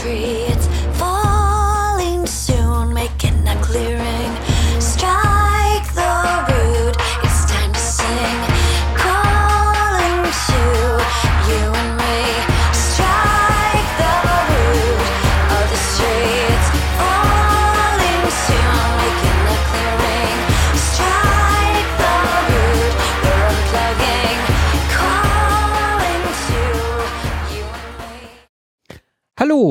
[0.00, 0.49] tree.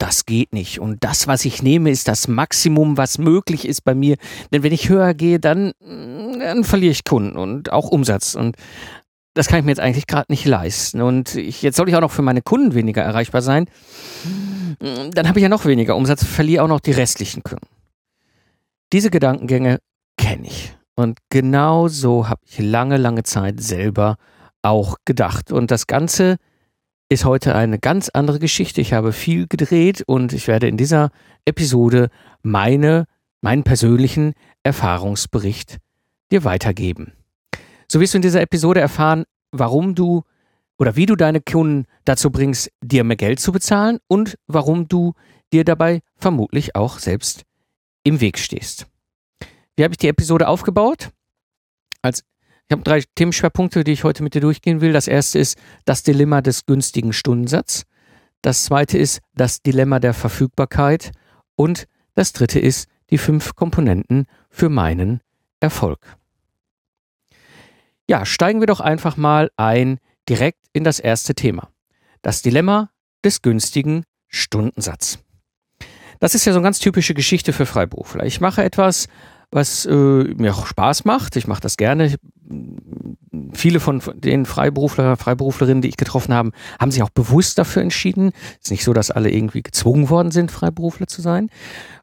[0.00, 0.80] das geht nicht.
[0.80, 4.16] Und das, was ich nehme, ist das Maximum, was möglich ist bei mir.
[4.52, 8.34] Denn wenn ich höher gehe, dann, dann verliere ich Kunden und auch Umsatz.
[8.34, 8.56] Und
[9.34, 11.02] das kann ich mir jetzt eigentlich gerade nicht leisten.
[11.02, 13.66] Und ich, jetzt soll ich auch noch für meine Kunden weniger erreichbar sein.
[14.78, 17.66] Dann habe ich ja noch weniger Umsatz, verliere auch noch die restlichen Kunden.
[18.92, 19.80] Diese Gedankengänge
[20.16, 20.74] kenne ich.
[20.96, 24.16] Und genau so habe ich lange, lange Zeit selber
[24.62, 25.52] auch gedacht.
[25.52, 26.36] Und das Ganze
[27.10, 28.80] ist heute eine ganz andere Geschichte.
[28.80, 31.10] Ich habe viel gedreht und ich werde in dieser
[31.44, 32.08] Episode
[32.42, 33.06] meine,
[33.40, 35.78] meinen persönlichen Erfahrungsbericht
[36.30, 37.12] dir weitergeben.
[37.88, 40.22] So wirst du in dieser Episode erfahren, warum du
[40.78, 45.14] oder wie du deine Kunden dazu bringst, dir mehr Geld zu bezahlen und warum du
[45.52, 47.42] dir dabei vermutlich auch selbst
[48.04, 48.86] im Weg stehst.
[49.74, 51.10] Wie habe ich die Episode aufgebaut?
[52.02, 52.22] Als
[52.70, 54.92] ich habe drei Themenschwerpunkte, die ich heute mit dir durchgehen will.
[54.92, 57.84] Das erste ist das Dilemma des günstigen Stundensatzes.
[58.42, 61.10] Das zweite ist das Dilemma der Verfügbarkeit.
[61.56, 65.20] Und das dritte ist die fünf Komponenten für meinen
[65.58, 66.16] Erfolg.
[68.06, 69.98] Ja, steigen wir doch einfach mal ein
[70.28, 71.72] direkt in das erste Thema.
[72.22, 72.90] Das Dilemma
[73.24, 75.18] des günstigen Stundensatzes.
[76.20, 78.26] Das ist ja so eine ganz typische Geschichte für Freiberufler.
[78.26, 79.08] Ich mache etwas,
[79.50, 81.36] was äh, mir auch Spaß macht.
[81.36, 82.14] Ich mache das gerne.
[83.52, 86.50] Viele von den Freiberufler, Freiberuflerinnen, die ich getroffen habe,
[86.80, 88.32] haben sich auch bewusst dafür entschieden.
[88.54, 91.50] Es ist nicht so, dass alle irgendwie gezwungen worden sind, Freiberufler zu sein.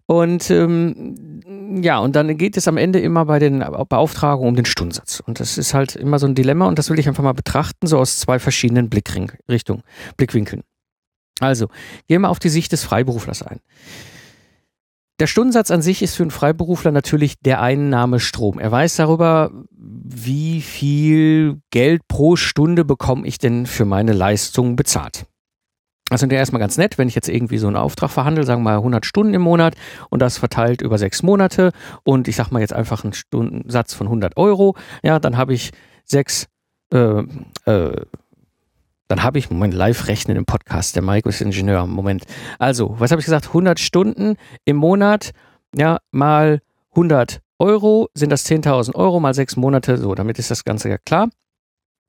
[0.05, 4.65] Und ähm, ja, und dann geht es am Ende immer bei den Beauftragungen um den
[4.65, 5.19] Stundensatz.
[5.19, 7.87] Und das ist halt immer so ein Dilemma und das will ich einfach mal betrachten,
[7.87, 9.83] so aus zwei verschiedenen Blickrichtungen,
[10.15, 10.63] Blickwinkeln.
[11.39, 11.67] Also,
[12.07, 13.59] gehen wir auf die Sicht des Freiberuflers ein.
[15.19, 18.59] Der Stundensatz an sich ist für einen Freiberufler natürlich der Einnahmestrom.
[18.59, 25.25] Er weiß darüber, wie viel Geld pro Stunde bekomme ich denn für meine Leistung bezahlt.
[26.09, 28.61] Das ist ja erstmal ganz nett, wenn ich jetzt irgendwie so einen Auftrag verhandle, sagen
[28.61, 29.75] wir mal 100 Stunden im Monat
[30.09, 31.71] und das verteilt über sechs Monate
[32.03, 35.71] und ich sag mal jetzt einfach einen Stundensatz von 100 Euro, ja, dann habe ich
[36.05, 36.47] sechs,
[36.93, 37.23] äh,
[37.65, 38.05] äh,
[39.07, 42.25] dann habe ich, Moment, live rechnen im Podcast, der Mike ist Ingenieur, Moment.
[42.59, 43.47] Also, was habe ich gesagt?
[43.47, 44.35] 100 Stunden
[44.65, 45.31] im Monat,
[45.75, 50.63] ja, mal 100 Euro sind das 10.000 Euro mal sechs Monate, so, damit ist das
[50.63, 51.29] Ganze ja klar.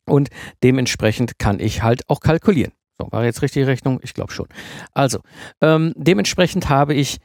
[0.07, 0.29] Und
[0.63, 2.73] dementsprechend kann ich halt auch kalkulieren.
[2.99, 4.01] So, war jetzt richtig Rechnung?
[4.03, 4.47] Ich glaube schon.
[4.93, 5.21] Also,
[5.61, 7.19] ähm, dementsprechend habe ich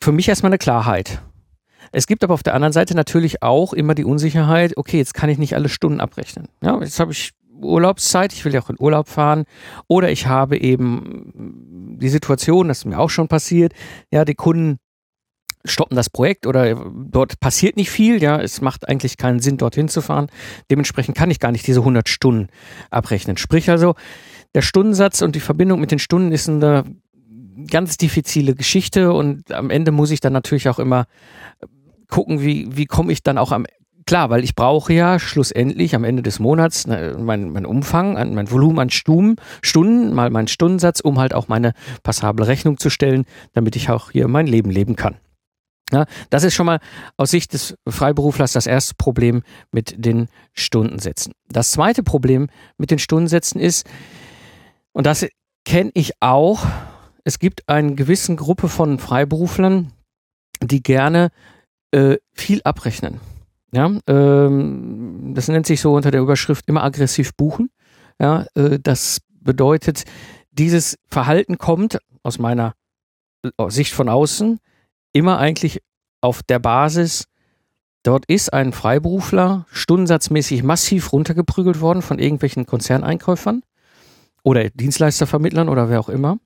[0.00, 1.22] für mich erstmal eine Klarheit.
[1.92, 5.30] Es gibt aber auf der anderen Seite natürlich auch immer die Unsicherheit, okay, jetzt kann
[5.30, 6.48] ich nicht alle Stunden abrechnen.
[6.62, 7.32] Ja, jetzt habe ich
[7.64, 9.44] Urlaubszeit, ich will ja auch in Urlaub fahren,
[9.88, 13.72] oder ich habe eben die Situation, das ist mir auch schon passiert,
[14.10, 14.78] ja, die Kunden
[15.66, 19.88] stoppen das Projekt oder dort passiert nicht viel, ja, es macht eigentlich keinen Sinn, dorthin
[19.88, 20.28] zu fahren.
[20.70, 22.48] Dementsprechend kann ich gar nicht diese 100 Stunden
[22.90, 23.38] abrechnen.
[23.38, 23.94] Sprich also,
[24.54, 26.84] der Stundensatz und die Verbindung mit den Stunden ist eine
[27.70, 31.06] ganz diffizile Geschichte und am Ende muss ich dann natürlich auch immer
[32.08, 33.66] gucken, wie, wie komme ich dann auch am
[34.06, 38.34] Klar, weil ich brauche ja schlussendlich am Ende des Monats ne, mein, mein Umfang, an-
[38.34, 41.72] mein Volumen an Stunden, Stunden, mal meinen Stundensatz, um halt auch meine
[42.02, 43.24] passable Rechnung zu stellen,
[43.54, 45.16] damit ich auch hier mein Leben leben kann.
[45.92, 46.80] Ja, das ist schon mal
[47.16, 51.32] aus Sicht des Freiberuflers das erste Problem mit den Stundensätzen.
[51.48, 52.48] Das zweite Problem
[52.78, 53.86] mit den Stundensätzen ist,
[54.92, 55.26] und das
[55.64, 56.64] kenne ich auch,
[57.24, 59.92] es gibt eine gewisse Gruppe von Freiberuflern,
[60.62, 61.30] die gerne
[61.90, 63.20] äh, viel abrechnen.
[63.74, 67.70] Ja, ähm, das nennt sich so unter der Überschrift immer aggressiv buchen.
[68.20, 70.04] Ja, äh, das bedeutet,
[70.52, 72.74] dieses Verhalten kommt aus meiner
[73.42, 74.60] äh, Sicht von außen
[75.12, 75.80] immer eigentlich
[76.20, 77.26] auf der Basis,
[78.02, 83.62] dort ist ein Freiberufler stundensatzmäßig massiv runtergeprügelt worden von irgendwelchen Konzerneinkäufern
[84.42, 86.38] oder Dienstleistervermittlern oder wer auch immer.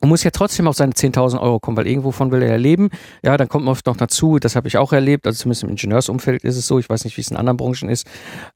[0.00, 2.88] Und muss ja trotzdem auf seine 10.000 Euro kommen, weil irgendwovon will er ja leben.
[3.22, 5.70] Ja, dann kommt man oft noch dazu, das habe ich auch erlebt, also zumindest im
[5.70, 8.06] Ingenieursumfeld ist es so, ich weiß nicht, wie es in anderen Branchen ist,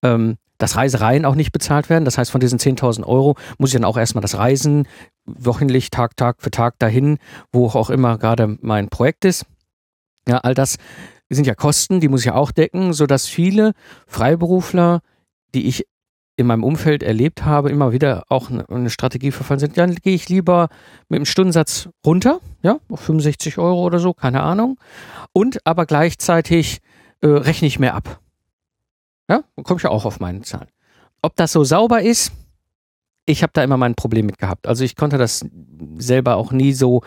[0.03, 2.05] ähm, dass Reisereien auch nicht bezahlt werden.
[2.05, 4.89] Das heißt, von diesen 10.000 Euro muss ich dann auch erstmal das Reisen,
[5.27, 7.19] wöchentlich, Tag, Tag für Tag dahin,
[7.53, 9.47] wo auch immer gerade mein Projekt ist.
[10.27, 10.77] Ja, all das
[11.29, 13.73] sind ja Kosten, die muss ich auch decken, sodass viele
[14.07, 15.01] Freiberufler,
[15.55, 15.87] die ich
[16.37, 19.79] in meinem Umfeld erlebt habe, immer wieder auch eine, Strategie verfallen sind.
[19.79, 20.69] Dann gehe ich lieber
[21.09, 24.79] mit dem Stundensatz runter, ja, auf 65 Euro oder so, keine Ahnung.
[25.33, 26.81] Und aber gleichzeitig
[27.21, 28.21] äh, rechne ich mehr ab.
[29.29, 30.69] Ja, dann komme ich ja auch auf meine Zahlen.
[31.23, 32.33] Ob das so sauber ist,
[33.27, 34.67] ich habe da immer mein Problem mit gehabt.
[34.67, 35.47] Also ich konnte das
[35.97, 37.03] selber auch nie so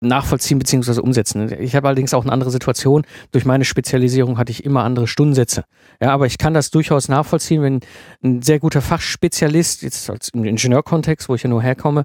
[0.00, 1.00] nachvollziehen bzw.
[1.00, 1.52] umsetzen.
[1.60, 3.04] Ich habe allerdings auch eine andere Situation.
[3.32, 5.64] Durch meine Spezialisierung hatte ich immer andere Stundensätze.
[6.00, 7.80] Ja, aber ich kann das durchaus nachvollziehen, wenn
[8.22, 12.04] ein sehr guter Fachspezialist, jetzt als im Ingenieurkontext, wo ich ja nur herkomme,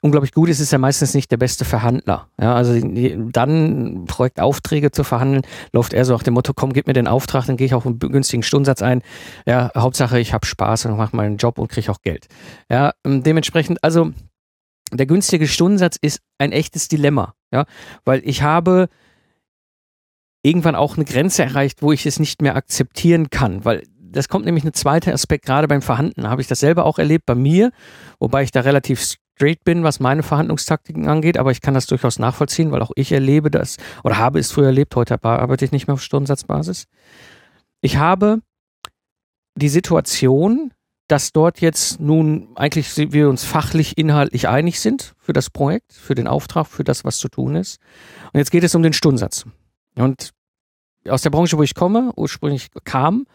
[0.00, 2.28] unglaublich gut ist, ist er meistens nicht der beste Verhandler.
[2.40, 5.42] Ja, also dann Projektaufträge zu verhandeln,
[5.72, 7.86] läuft er so nach dem Motto, komm, gib mir den Auftrag, dann gehe ich auf
[7.86, 9.02] einen günstigen Stundensatz ein.
[9.46, 12.26] Ja, Hauptsache, ich habe Spaß und mache meinen Job und kriege auch Geld.
[12.70, 14.12] Ja, dementsprechend, also
[14.98, 17.64] der günstige Stundensatz ist ein echtes Dilemma, ja,
[18.04, 18.88] weil ich habe
[20.42, 24.44] irgendwann auch eine Grenze erreicht, wo ich es nicht mehr akzeptieren kann, weil das kommt
[24.44, 27.72] nämlich ein zweiter Aspekt, gerade beim Verhandeln habe ich das selber auch erlebt bei mir,
[28.20, 32.18] wobei ich da relativ straight bin, was meine Verhandlungstaktiken angeht, aber ich kann das durchaus
[32.18, 35.88] nachvollziehen, weil auch ich erlebe das oder habe es früher erlebt, heute arbeite ich nicht
[35.88, 36.86] mehr auf Stundensatzbasis.
[37.80, 38.40] Ich habe
[39.56, 40.72] die Situation,
[41.08, 46.14] dass dort jetzt nun eigentlich wir uns fachlich, inhaltlich einig sind für das Projekt, für
[46.14, 47.78] den Auftrag, für das, was zu tun ist.
[48.32, 49.44] Und jetzt geht es um den Stundensatz.
[49.96, 50.30] Und
[51.08, 53.26] aus der Branche, wo ich komme, ursprünglich kam,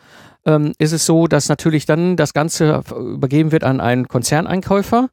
[0.46, 5.10] ähm, ist es so, dass natürlich dann das Ganze übergeben wird an einen Konzerneinkäufer.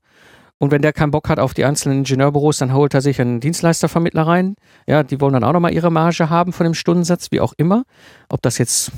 [0.58, 3.40] Und wenn der keinen Bock hat auf die einzelnen Ingenieurbüros, dann holt er sich einen
[3.40, 4.54] Dienstleistervermittler rein.
[4.86, 7.84] Ja, die wollen dann auch nochmal ihre Marge haben von dem Stundensatz, wie auch immer.
[8.30, 8.90] Ob das jetzt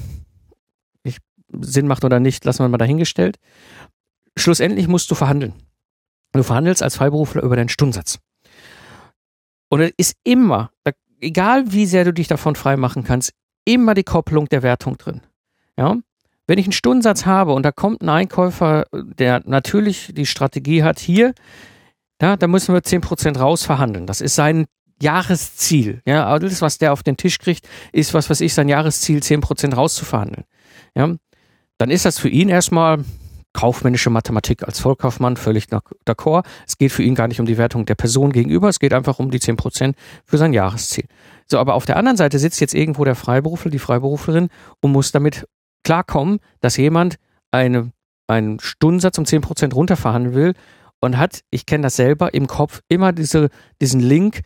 [1.52, 3.38] Sinn macht oder nicht, lassen wir mal dahingestellt.
[4.36, 5.54] Schlussendlich musst du verhandeln.
[6.32, 8.18] Du verhandelst als Freiberufler über deinen Stundensatz.
[9.70, 10.70] Und es ist immer,
[11.20, 13.32] egal wie sehr du dich davon freimachen kannst,
[13.64, 15.22] immer die Kopplung der Wertung drin.
[15.76, 15.96] Ja?
[16.46, 20.98] Wenn ich einen Stundensatz habe und da kommt ein Einkäufer, der natürlich die Strategie hat,
[20.98, 21.34] hier,
[22.20, 24.06] ja, da müssen wir 10% rausverhandeln.
[24.06, 24.66] Das ist sein
[25.00, 26.02] Jahresziel.
[26.06, 29.74] Ja, alles, was der auf den Tisch kriegt, ist, was weiß ich, sein Jahresziel, 10%
[29.74, 30.44] rauszuverhandeln.
[30.94, 31.14] Ja,
[31.78, 33.04] dann ist das für ihn erstmal
[33.52, 35.66] kaufmännische Mathematik als Vollkaufmann völlig
[36.06, 36.44] d'accord.
[36.66, 39.18] Es geht für ihn gar nicht um die Wertung der Person gegenüber, es geht einfach
[39.18, 39.94] um die 10%
[40.24, 41.06] für sein Jahresziel.
[41.46, 44.48] So, aber auf der anderen Seite sitzt jetzt irgendwo der Freiberufler, die Freiberuflerin
[44.80, 45.46] und muss damit
[45.82, 47.16] klarkommen, dass jemand
[47.50, 47.92] eine,
[48.26, 50.54] einen Stundensatz um 10% runterverhandeln will
[51.00, 53.48] und hat, ich kenne das selber, im Kopf immer diese,
[53.80, 54.42] diesen Link,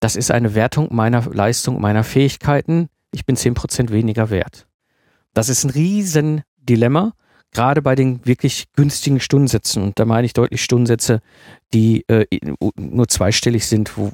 [0.00, 4.66] das ist eine Wertung meiner Leistung, meiner Fähigkeiten, ich bin 10% weniger wert.
[5.34, 7.12] Das ist ein riesen Dilemma,
[7.52, 9.82] gerade bei den wirklich günstigen Stundensätzen.
[9.82, 11.20] Und da meine ich deutlich Stundensätze,
[11.74, 12.26] die äh,
[12.76, 14.12] nur zweistellig sind, wo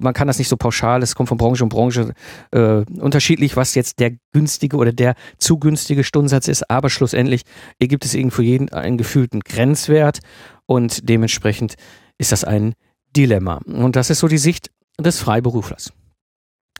[0.00, 2.12] man kann das nicht so pauschal, es kommt von Branche und Branche
[2.50, 7.42] äh, unterschiedlich, was jetzt der günstige oder der zu günstige Stundensatz ist, aber schlussendlich
[7.78, 10.18] gibt es irgendwo jeden einen gefühlten Grenzwert
[10.66, 11.74] und dementsprechend
[12.18, 12.74] ist das ein
[13.16, 13.60] Dilemma.
[13.66, 15.92] Und das ist so die Sicht des Freiberuflers.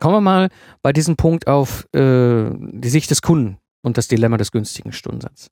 [0.00, 0.48] Kommen wir mal
[0.82, 5.50] bei diesem Punkt auf äh, die Sicht des Kunden und das Dilemma des günstigen Stundensatzes.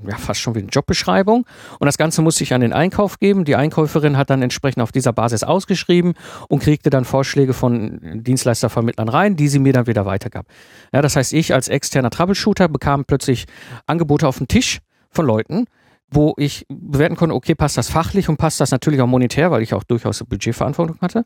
[0.05, 1.47] ja, fast schon wie eine Jobbeschreibung.
[1.79, 3.45] Und das Ganze musste ich an den Einkauf geben.
[3.45, 6.15] Die Einkäuferin hat dann entsprechend auf dieser Basis ausgeschrieben
[6.49, 10.47] und kriegte dann Vorschläge von Dienstleistervermittlern rein, die sie mir dann wieder weitergab.
[10.93, 13.47] Ja, das heißt, ich als externer Troubleshooter bekam plötzlich
[13.87, 15.67] Angebote auf den Tisch von Leuten,
[16.09, 19.63] wo ich bewerten konnte, okay, passt das fachlich und passt das natürlich auch monetär, weil
[19.63, 21.25] ich auch durchaus Budgetverantwortung hatte.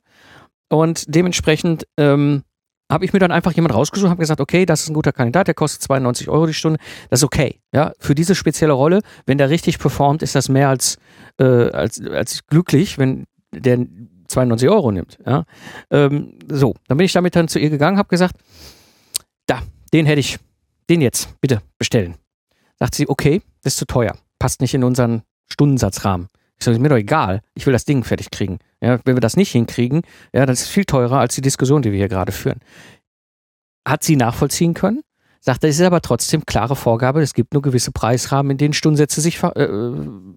[0.68, 2.44] Und dementsprechend ähm,
[2.90, 5.46] habe ich mir dann einfach jemand rausgesucht, habe gesagt, okay, das ist ein guter Kandidat,
[5.46, 6.78] der kostet 92 Euro die Stunde,
[7.08, 7.60] das ist okay.
[7.72, 10.98] Ja, für diese spezielle Rolle, wenn der richtig performt, ist das mehr als,
[11.38, 13.86] äh, als, als glücklich, wenn der
[14.26, 15.18] 92 Euro nimmt.
[15.24, 15.44] Ja,
[15.90, 18.34] ähm, so, dann bin ich damit dann zu ihr gegangen, habe gesagt,
[19.46, 20.38] da, den hätte ich,
[20.88, 22.16] den jetzt, bitte bestellen.
[22.78, 26.28] Sagt sie, okay, das ist zu teuer, passt nicht in unseren Stundensatzrahmen.
[26.58, 28.58] Ich sage, mir doch egal, ich will das Ding fertig kriegen.
[28.82, 31.92] Ja, wenn wir das nicht hinkriegen, ja, das ist viel teurer als die Diskussion, die
[31.92, 32.60] wir hier gerade führen.
[33.86, 35.02] Hat sie nachvollziehen können?
[35.42, 38.74] Sagt er, es ist aber trotzdem klare Vorgabe, es gibt nur gewisse Preisrahmen, in denen
[38.74, 39.68] Stundensätze sich äh,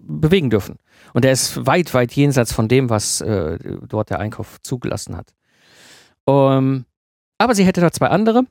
[0.06, 0.76] bewegen dürfen.
[1.12, 5.34] Und er ist weit, weit jenseits von dem, was äh, dort der Einkauf zugelassen hat.
[6.24, 6.86] Um,
[7.36, 8.44] aber sie hätte da zwei andere.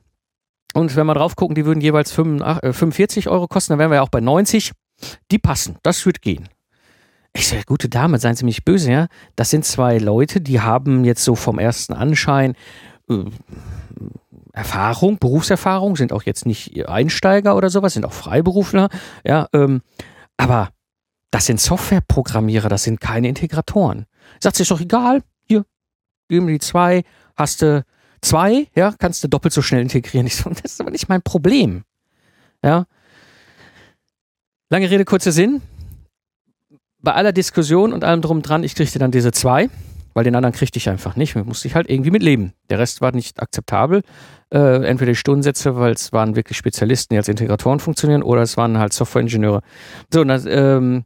[0.74, 3.96] Und wenn wir drauf gucken, die würden jeweils 45 äh, Euro kosten, dann wären wir
[3.96, 4.72] ja auch bei 90.
[5.32, 6.48] Die passen, das wird gehen.
[7.36, 9.08] Ich sage, gute Dame, seien Sie mich böse, ja.
[9.34, 12.54] Das sind zwei Leute, die haben jetzt so vom ersten Anschein
[13.10, 13.24] äh,
[14.52, 18.88] Erfahrung, Berufserfahrung, sind auch jetzt nicht Einsteiger oder sowas, sind auch Freiberufler,
[19.24, 19.48] ja.
[19.52, 19.82] Ähm,
[20.36, 20.70] aber
[21.32, 24.06] das sind Softwareprogrammierer, das sind keine Integratoren.
[24.38, 25.64] Sagt sich doch egal, hier,
[26.28, 27.02] geben die zwei,
[27.34, 27.84] hast du
[28.20, 30.28] zwei, ja, kannst du doppelt so schnell integrieren.
[30.28, 31.82] Ich so, das ist aber nicht mein Problem.
[32.62, 32.86] Ja.
[34.70, 35.62] Lange Rede, kurzer Sinn
[37.04, 39.68] bei aller Diskussion und allem drum dran, ich kriegte dann diese zwei,
[40.14, 41.36] weil den anderen kriegte ich einfach nicht.
[41.36, 42.52] Musste ich halt irgendwie mit leben.
[42.70, 44.02] Der Rest war nicht akzeptabel.
[44.52, 48.56] Äh, entweder die Stundensätze, weil es waren wirklich Spezialisten, die als Integratoren funktionieren, oder es
[48.56, 49.62] waren halt Softwareingenieure.
[50.12, 51.04] So, und dann ähm,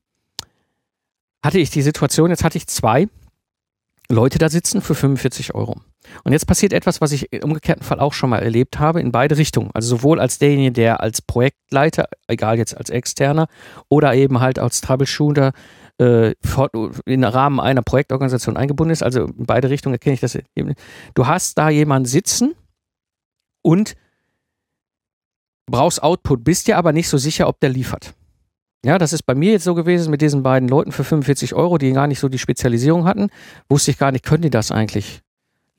[1.43, 3.09] hatte ich die Situation, jetzt hatte ich zwei
[4.11, 5.77] Leute da sitzen für 45 Euro.
[6.25, 9.13] Und jetzt passiert etwas, was ich im umgekehrten Fall auch schon mal erlebt habe, in
[9.13, 9.71] beide Richtungen.
[9.75, 13.49] Also sowohl als derjenige, der als Projektleiter, egal jetzt als Externer,
[13.89, 15.53] oder eben halt als Troubleshooter
[15.99, 16.35] äh,
[17.07, 19.03] in Rahmen einer Projektorganisation eingebunden ist.
[19.03, 20.39] Also in beide Richtungen erkenne ich das.
[21.15, 22.55] Du hast da jemanden sitzen
[23.63, 23.97] und
[25.67, 28.15] brauchst Output, bist dir aber nicht so sicher, ob der liefert.
[28.85, 31.79] Ja, das ist bei mir jetzt so gewesen mit diesen beiden Leuten für 45 Euro,
[31.79, 33.29] die gar nicht so die Spezialisierung hatten.
[33.69, 35.21] Wusste ich gar nicht, können die das eigentlich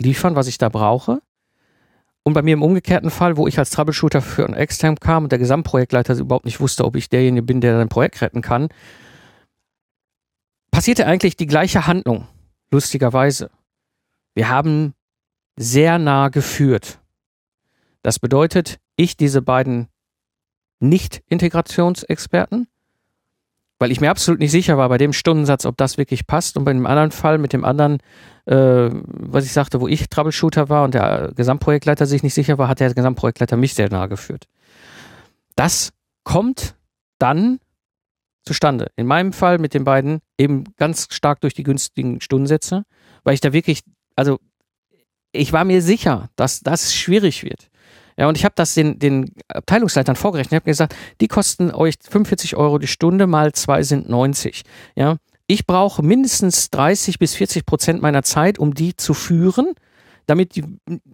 [0.02, 1.22] liefern, was ich da brauche?
[2.24, 5.32] Und bei mir im umgekehrten Fall, wo ich als Troubleshooter für ein Extern kam und
[5.32, 8.70] der Gesamtprojektleiter überhaupt nicht wusste, ob ich derjenige bin, der sein Projekt retten kann,
[10.72, 12.28] passierte eigentlich die gleiche Handlung,
[12.72, 13.50] lustigerweise.
[14.36, 14.94] Wir haben
[15.56, 17.00] sehr nah geführt.
[18.02, 19.88] Das bedeutet, ich diese beiden
[20.80, 22.68] Nicht-Integrationsexperten,
[23.80, 26.58] weil ich mir absolut nicht sicher war bei dem Stundensatz, ob das wirklich passt.
[26.58, 28.00] Und bei dem anderen Fall mit dem anderen,
[28.46, 32.68] äh, was ich sagte, wo ich Troubleshooter war und der Gesamtprojektleiter sich nicht sicher war,
[32.68, 34.48] hat der Gesamtprojektleiter mich sehr nahe geführt.
[35.56, 35.92] Das
[36.24, 36.76] kommt
[37.20, 37.60] dann
[38.44, 38.92] zustande.
[38.98, 42.84] In meinem Fall mit den beiden eben ganz stark durch die günstigen Stundensätze,
[43.24, 43.82] weil ich da wirklich,
[44.16, 44.40] also
[45.32, 47.70] ich war mir sicher, dass das schwierig wird.
[48.20, 50.52] Ja, und ich habe das den, den Abteilungsleitern vorgerechnet.
[50.52, 54.64] Ich habe gesagt, die kosten euch 45 Euro die Stunde, mal zwei sind 90.
[54.96, 55.16] Ja,
[55.48, 59.74] ich brauche mindestens 30 bis 40 Prozent meiner Zeit, um die zu führen
[60.30, 60.64] damit die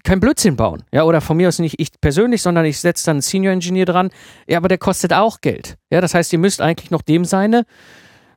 [0.03, 0.83] kein Blödsinn bauen.
[0.91, 3.85] Ja, oder von mir aus nicht ich persönlich, sondern ich setze dann einen Senior Engineer
[3.85, 4.09] dran.
[4.45, 5.77] Ja, aber der kostet auch Geld.
[5.89, 7.65] Ja, das heißt, ihr müsst eigentlich noch dem seine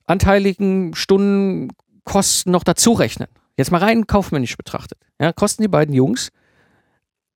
[0.06, 3.26] anteiligen Stundenkosten noch dazu rechnen.
[3.56, 4.98] Jetzt mal rein kaufmännisch betrachtet.
[5.20, 6.30] Ja, kosten die beiden Jungs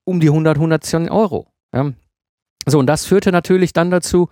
[0.04, 1.46] um die 100, 110 Euro.
[1.74, 1.92] Ja.
[2.66, 4.28] So, und das führte natürlich dann dazu,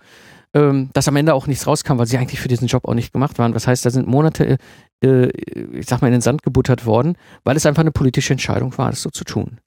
[0.53, 3.13] ähm, dass am Ende auch nichts rauskam, weil sie eigentlich für diesen Job auch nicht
[3.13, 3.53] gemacht waren.
[3.53, 4.57] Das heißt, da sind Monate,
[5.03, 5.27] äh,
[5.73, 8.89] ich sag mal, in den Sand gebuttert worden, weil es einfach eine politische Entscheidung war,
[8.89, 9.59] das so zu tun.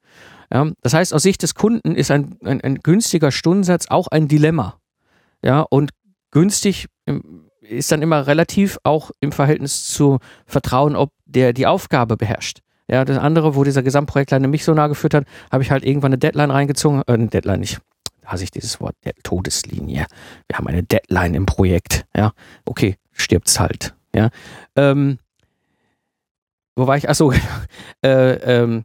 [0.52, 4.28] Ja, das heißt, aus Sicht des Kunden ist ein, ein, ein günstiger Stundensatz auch ein
[4.28, 4.78] Dilemma.
[5.42, 5.90] Ja, und
[6.30, 12.16] günstig ähm, ist dann immer relativ auch im Verhältnis zu Vertrauen, ob der die Aufgabe
[12.16, 12.60] beherrscht.
[12.88, 16.10] Ja, das andere, wo dieser Gesamtprojektleiter mich so nah geführt hat, habe ich halt irgendwann
[16.10, 17.78] eine Deadline reingezogen, äh, eine Deadline nicht,
[18.24, 20.06] hasse ich dieses Wort, der Todeslinie.
[20.48, 22.04] Wir haben eine Deadline im Projekt.
[22.14, 22.32] Ja,
[22.64, 23.94] okay, stirbt's halt.
[24.14, 24.30] Ja,
[24.76, 25.18] ähm,
[26.76, 27.08] wo war ich?
[27.08, 27.32] Achso,
[28.04, 28.84] äh, ähm,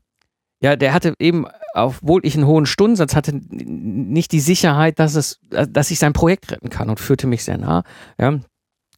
[0.62, 5.40] ja, der hatte eben, obwohl ich einen hohen Stundensatz hatte, nicht die Sicherheit, dass es,
[5.50, 7.84] dass ich sein Projekt retten kann und führte mich sehr nah.
[8.20, 8.40] Ja,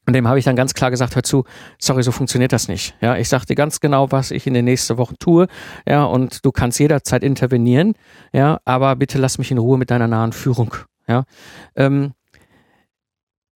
[0.08, 1.44] und dem habe ich dann ganz klar gesagt, hör zu,
[1.80, 2.96] sorry, so funktioniert das nicht.
[3.02, 5.48] Ja, ich sagte ganz genau, was ich in den nächsten Wochen tue.
[5.88, 7.94] Ja, und du kannst jederzeit intervenieren.
[8.34, 10.76] Ja, aber bitte lass mich in Ruhe mit deiner nahen Führung.
[11.08, 11.26] Ja,
[11.76, 12.14] ähm,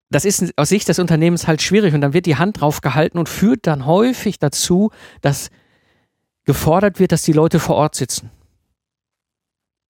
[0.08, 3.18] das ist aus Sicht des Unternehmens halt schwierig und dann wird die Hand drauf gehalten
[3.18, 5.50] und führt dann häufig dazu, dass
[6.44, 8.30] gefordert wird, dass die Leute vor Ort sitzen.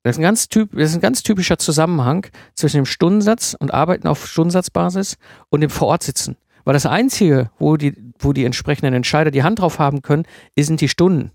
[0.02, 3.75] Das ist, ein ganz typ, das ist ein ganz typischer Zusammenhang zwischen dem Stundensatz und
[3.75, 5.18] Arbeiten auf Stundensatzbasis
[5.50, 6.36] und dem Vor Ort sitzen.
[6.66, 10.25] Weil das Einzige, wo die, wo die entsprechenden Entscheider die Hand drauf haben können,
[10.58, 11.30] sind die Stunden.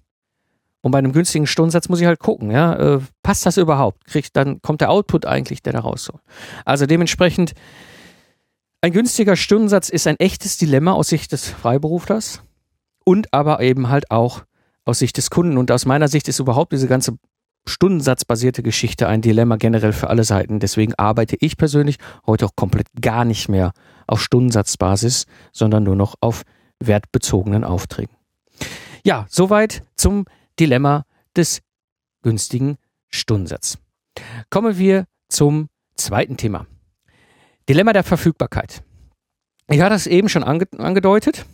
[0.81, 4.05] Und bei einem günstigen Stundensatz muss ich halt gucken, ja, äh, passt das überhaupt?
[4.05, 6.19] Kriegt dann kommt der Output eigentlich, der da raus soll.
[6.65, 7.53] Also dementsprechend
[8.81, 12.41] ein günstiger Stundensatz ist ein echtes Dilemma aus Sicht des Freiberuflers
[13.05, 14.43] und aber eben halt auch
[14.83, 15.57] aus Sicht des Kunden.
[15.57, 17.17] Und aus meiner Sicht ist überhaupt diese ganze
[17.65, 20.59] stundensatzbasierte Geschichte ein Dilemma generell für alle Seiten.
[20.59, 23.71] Deswegen arbeite ich persönlich heute auch komplett gar nicht mehr
[24.11, 26.43] auf Stundensatzbasis, sondern nur noch auf
[26.79, 28.15] wertbezogenen Aufträgen.
[29.03, 30.25] Ja, soweit zum
[30.59, 31.61] Dilemma des
[32.21, 32.77] günstigen
[33.09, 33.77] Stundensatzes.
[34.49, 36.67] Kommen wir zum zweiten Thema.
[37.69, 38.83] Dilemma der Verfügbarkeit.
[39.69, 41.45] Ich hatte es eben schon ange angedeutet.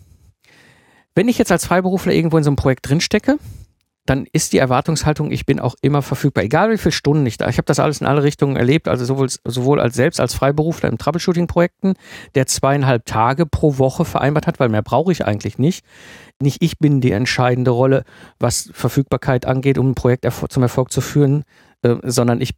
[1.13, 3.37] Wenn ich jetzt als Freiberufler irgendwo in so einem Projekt drinstecke,
[4.09, 7.49] dann ist die Erwartungshaltung, ich bin auch immer verfügbar, egal wie viele Stunden ich da.
[7.49, 10.89] Ich habe das alles in alle Richtungen erlebt, also sowohl, sowohl als selbst als Freiberufler
[10.89, 11.93] in Troubleshooting-Projekten,
[12.33, 15.85] der zweieinhalb Tage pro Woche vereinbart hat, weil mehr brauche ich eigentlich nicht.
[16.41, 18.03] Nicht ich bin die entscheidende Rolle,
[18.39, 21.43] was Verfügbarkeit angeht, um ein Projekt zum Erfolg zu führen,
[21.81, 22.51] äh, sondern ich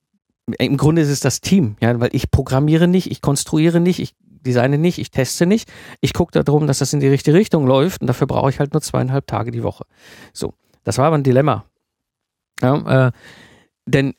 [0.57, 4.15] im Grunde ist es das Team, ja, weil ich programmiere nicht, ich konstruiere nicht, ich
[4.45, 5.69] designe nicht, ich teste nicht.
[6.01, 8.73] Ich gucke darum, dass das in die richtige Richtung läuft und dafür brauche ich halt
[8.73, 9.85] nur zweieinhalb Tage die Woche.
[10.33, 10.53] So.
[10.83, 11.65] Das war aber ein Dilemma.
[12.61, 13.11] Ja, äh,
[13.85, 14.13] denn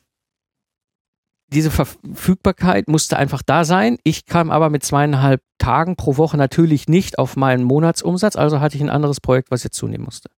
[1.53, 3.97] diese Verfügbarkeit musste einfach da sein.
[4.03, 8.77] Ich kam aber mit zweieinhalb Tagen pro Woche natürlich nicht auf meinen Monatsumsatz, also hatte
[8.77, 10.29] ich ein anderes Projekt, was jetzt zunehmen musste.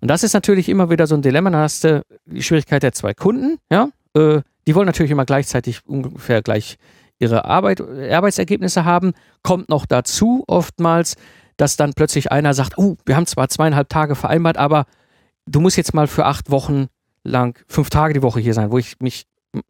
[0.00, 1.50] Und das ist natürlich immer wieder so ein Dilemma.
[1.50, 3.90] Da hast du die Schwierigkeit der zwei Kunden, ja.
[4.14, 6.78] Äh, die wollen natürlich immer gleichzeitig ungefähr gleich
[7.18, 9.12] ihre Arbeit, Arbeitsergebnisse haben.
[9.42, 11.16] Kommt noch dazu oftmals,
[11.56, 14.84] dass dann plötzlich einer sagt, oh, wir haben zwar zweieinhalb Tage vereinbart, aber
[15.48, 16.86] du musst jetzt mal für acht Wochen
[17.24, 19.26] lang fünf Tage die Woche hier sein, wo ich mich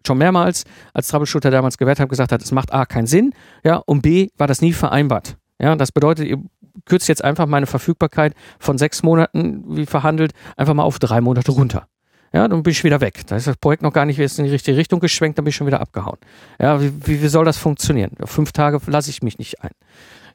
[0.07, 3.33] schon mehrmals als Troubleshooter damals gewährt habe, gesagt hat, es macht A keinen Sinn,
[3.65, 5.37] ja, und B war das nie vereinbart.
[5.61, 6.39] Ja, das bedeutet, ihr
[6.85, 11.53] kürzt jetzt einfach meine Verfügbarkeit von sechs Monaten, wie verhandelt, einfach mal auf drei Monate
[11.53, 11.89] runter.
[12.33, 13.27] Ja, dann bin ich wieder weg.
[13.27, 15.57] Da ist das Projekt noch gar nicht in die richtige Richtung geschwenkt, dann bin ich
[15.57, 16.19] schon wieder abgehauen.
[16.61, 18.13] Ja, wie, wie soll das funktionieren?
[18.25, 19.71] Fünf Tage lasse ich mich nicht ein.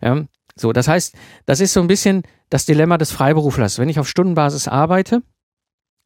[0.01, 0.23] Ja,
[0.55, 3.79] so, das heißt, das ist so ein bisschen das Dilemma des Freiberuflers.
[3.79, 5.21] Wenn ich auf Stundenbasis arbeite,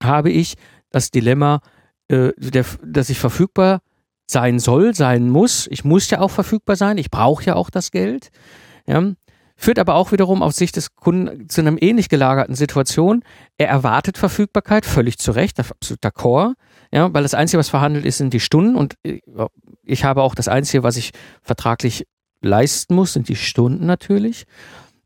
[0.02, 0.56] habe ich
[0.90, 1.60] das Dilemma,
[2.10, 3.82] äh, der, dass ich verfügbar
[4.30, 5.68] sein soll, sein muss.
[5.72, 6.98] Ich muss ja auch verfügbar sein.
[6.98, 8.30] Ich brauche ja auch das Geld.
[8.86, 9.04] Ja.
[9.60, 13.24] Führt aber auch wiederum aus Sicht des Kunden zu einer ähnlich gelagerten Situation.
[13.58, 16.54] Er erwartet Verfügbarkeit, völlig zu Recht, absoluter Core.
[16.92, 19.20] Ja, weil das Einzige, was verhandelt ist, sind die Stunden und äh,
[19.84, 22.06] ich habe auch das Einzige, was ich vertraglich
[22.42, 24.46] leisten muss, sind die Stunden natürlich.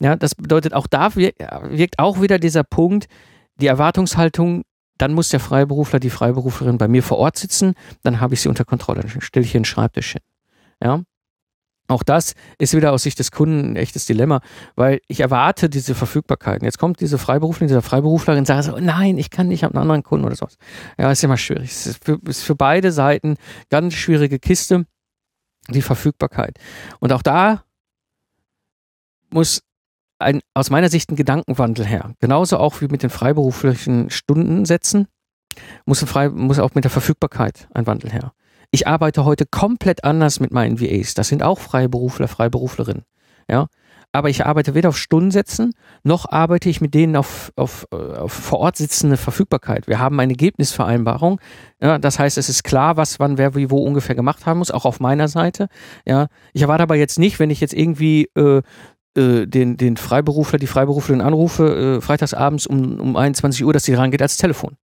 [0.01, 3.07] Ja, das bedeutet, auch da wirkt auch wieder dieser Punkt,
[3.55, 4.63] die Erwartungshaltung
[5.01, 8.49] dann muss der Freiberufler, die Freiberuflerin bei mir vor Ort sitzen, dann habe ich sie
[8.49, 10.21] unter Kontrolle, dann stelle ich hier einen Schreibtisch hin.
[10.83, 11.01] Ja.
[11.87, 14.41] Auch das ist wieder aus Sicht des Kunden ein echtes Dilemma,
[14.75, 16.63] weil ich erwarte diese Verfügbarkeiten.
[16.63, 19.81] Jetzt kommt diese Freiberuflerin, dieser Freiberuflerin sagt so, nein, ich kann nicht, ich habe einen
[19.81, 20.57] anderen Kunden oder sowas.
[20.97, 21.71] Ja, ist immer schwierig.
[21.71, 23.35] Es ist ist für beide Seiten
[23.69, 24.85] ganz schwierige Kiste,
[25.67, 26.57] die Verfügbarkeit.
[26.99, 27.63] Und auch da
[29.31, 29.63] muss
[30.21, 32.13] ein, aus meiner Sicht ein Gedankenwandel her.
[32.19, 35.07] Genauso auch wie mit den freiberuflichen Stundensätzen
[35.85, 38.33] muss, frei, muss auch mit der Verfügbarkeit ein Wandel her.
[38.71, 41.13] Ich arbeite heute komplett anders mit meinen VAs.
[41.13, 43.03] Das sind auch Freiberufler, Freiberuflerinnen.
[43.49, 43.67] Ja.
[44.13, 48.59] Aber ich arbeite weder auf Stundensätzen, noch arbeite ich mit denen auf, auf, auf vor
[48.59, 49.87] Ort sitzende Verfügbarkeit.
[49.87, 51.39] Wir haben eine Ergebnisvereinbarung.
[51.81, 54.69] Ja, das heißt, es ist klar, was wann wer wie wo ungefähr gemacht haben muss,
[54.69, 55.69] auch auf meiner Seite.
[56.05, 58.61] Ja, ich erwarte aber jetzt nicht, wenn ich jetzt irgendwie äh,
[59.15, 63.93] äh, den, den Freiberufler, die Freiberuflerin anrufe, äh, freitagsabends um, um 21 Uhr, dass sie
[63.93, 64.77] rangeht als Telefon.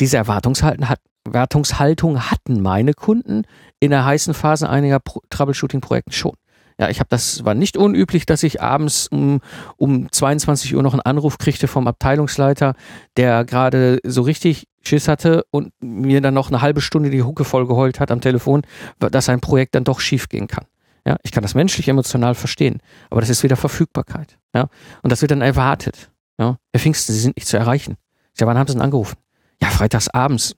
[0.00, 3.44] Diese Erwartungshaltung, hat, Erwartungshaltung hatten meine Kunden
[3.78, 5.00] in der heißen Phase einiger
[5.30, 6.34] Troubleshooting-Projekten schon.
[6.78, 9.40] Ja, ich habe das war nicht unüblich, dass ich abends um,
[9.76, 12.74] um 22 Uhr noch einen Anruf kriegte vom Abteilungsleiter,
[13.18, 17.44] der gerade so richtig Schiss hatte und mir dann noch eine halbe Stunde die Hucke
[17.44, 18.62] vollgeheult hat am Telefon,
[18.98, 20.64] dass ein Projekt dann doch schief gehen kann.
[21.06, 24.38] Ja, ich kann das menschlich emotional verstehen, aber das ist wieder Verfügbarkeit.
[24.54, 24.68] Ja,
[25.02, 26.10] und das wird dann erwartet.
[26.38, 27.96] Ja, Herr Pfingsten, Sie sind nicht zu erreichen.
[28.32, 29.16] Ich sage, wann haben Sie denn angerufen?
[29.62, 30.56] Ja, freitags abends,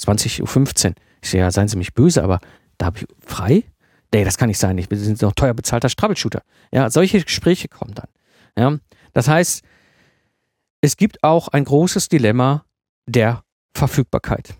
[0.00, 0.94] 20.15 Uhr.
[1.22, 2.40] Ich sage, ja, seien Sie mich böse, aber
[2.78, 3.64] da habe ich frei?
[4.12, 4.78] Nee, das kann nicht sein.
[4.78, 6.42] Ich bin noch teuer bezahlter Troubleshooter.
[6.72, 8.08] Ja, solche Gespräche kommen dann.
[8.56, 8.78] Ja,
[9.12, 9.64] das heißt,
[10.80, 12.64] es gibt auch ein großes Dilemma
[13.06, 13.42] der
[13.74, 14.54] Verfügbarkeit.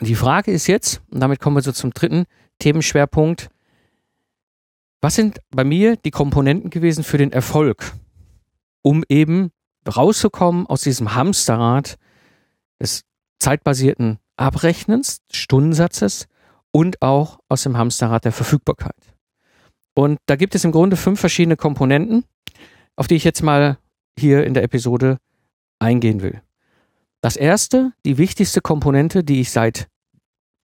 [0.00, 2.26] Die Frage ist jetzt, und damit kommen wir so zum dritten
[2.60, 3.48] Themenschwerpunkt,
[5.00, 7.92] was sind bei mir die Komponenten gewesen für den Erfolg,
[8.82, 9.50] um eben
[9.86, 11.98] rauszukommen aus diesem Hamsterrad
[12.80, 13.04] des
[13.38, 16.26] zeitbasierten Abrechnens, Stundensatzes
[16.70, 19.14] und auch aus dem Hamsterrad der Verfügbarkeit.
[19.94, 22.24] Und da gibt es im Grunde fünf verschiedene Komponenten,
[22.96, 23.78] auf die ich jetzt mal
[24.18, 25.18] hier in der Episode
[25.78, 26.42] eingehen will.
[27.20, 29.88] Das erste, die wichtigste Komponente, die ich seit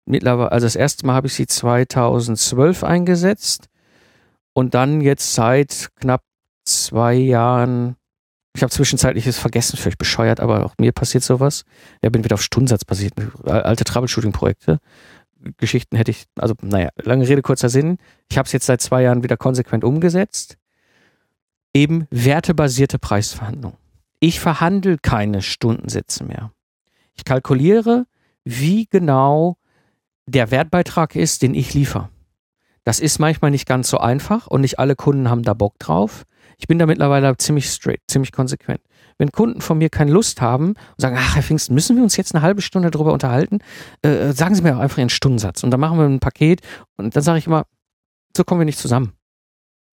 [0.05, 3.67] mittlerweile, also das erste Mal habe ich sie 2012 eingesetzt
[4.55, 6.23] und dann jetzt seit knapp
[6.63, 7.97] zwei Jahren,
[8.55, 11.65] ich habe zwischenzeitlich es vergessen, vielleicht bescheuert, aber auch mir passiert sowas.
[12.01, 13.13] Ja, bin wieder auf Stundensatz basiert,
[13.43, 14.79] alte Troubleshooting-Projekte.
[15.57, 17.97] Geschichten hätte ich, also naja, lange Rede, kurzer Sinn.
[18.31, 20.57] Ich habe es jetzt seit zwei Jahren wieder konsequent umgesetzt.
[21.73, 23.75] Eben wertebasierte Preisverhandlung.
[24.21, 26.53] Ich verhandle keine Stundensätze mehr.
[27.13, 28.07] Ich kalkuliere,
[28.45, 29.57] wie genau
[30.25, 32.09] der Wertbeitrag ist, den ich liefere.
[32.85, 36.23] Das ist manchmal nicht ganz so einfach und nicht alle Kunden haben da Bock drauf.
[36.57, 38.79] Ich bin da mittlerweile ziemlich straight, ziemlich konsequent.
[39.17, 42.15] Wenn Kunden von mir keine Lust haben und sagen, ach Herr Pfingsten, müssen wir uns
[42.15, 43.59] jetzt eine halbe Stunde darüber unterhalten,
[44.03, 46.61] äh, sagen Sie mir einfach Ihren Stundensatz und dann machen wir ein Paket
[46.95, 47.65] und dann sage ich immer,
[48.37, 49.13] so kommen wir nicht zusammen.